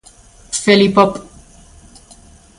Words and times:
Felipop. 0.61 1.13